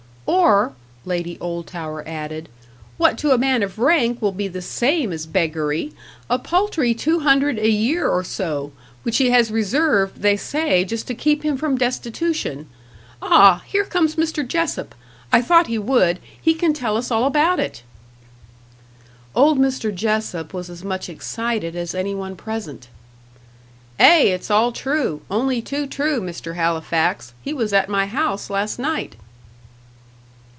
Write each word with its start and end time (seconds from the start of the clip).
"Or," 0.27 0.71
Lady 1.03 1.37
Oldtower 1.41 2.07
added, 2.07 2.47
"what 2.97 3.17
to 3.17 3.31
a 3.31 3.37
man 3.37 3.61
of 3.63 3.77
rank 3.77 4.21
will 4.21 4.31
be 4.31 4.47
the 4.47 4.61
same 4.61 5.11
as 5.11 5.25
beggary 5.25 5.91
a 6.29 6.39
paltry 6.39 6.93
two 6.93 7.19
hundred 7.19 7.59
a 7.59 7.69
year 7.69 8.07
or 8.09 8.23
so 8.23 8.71
which 9.03 9.17
he 9.17 9.29
has 9.31 9.51
reserved, 9.51 10.21
they 10.21 10.37
say, 10.37 10.85
just 10.85 11.05
to 11.07 11.13
keep 11.15 11.43
him 11.43 11.57
from 11.57 11.77
destitution. 11.77 12.69
Ah 13.21 13.61
here 13.67 13.83
comes 13.83 14.15
Mr. 14.15 14.45
Jessop; 14.47 14.95
I 15.33 15.41
thought 15.41 15.67
he 15.67 15.77
would. 15.77 16.19
He 16.41 16.53
can 16.53 16.73
tell 16.73 16.95
us 16.95 17.11
all 17.11 17.25
about 17.25 17.59
it." 17.59 17.83
Old 19.35 19.59
Mr. 19.59 19.93
Jessop 19.93 20.53
was 20.53 20.69
as 20.69 20.81
much 20.83 21.09
excited 21.09 21.75
as 21.75 21.93
any 21.93 22.15
one 22.15 22.37
present. 22.37 22.87
"Ay 23.99 24.27
it's 24.33 24.49
all 24.49 24.71
true 24.71 25.21
only 25.29 25.61
too 25.61 25.85
true, 25.85 26.21
Mr. 26.21 26.55
Halifax. 26.55 27.33
He 27.41 27.53
was 27.53 27.73
at 27.73 27.89
my 27.89 28.05
house 28.05 28.49
last 28.49 28.79
night." 28.79 29.17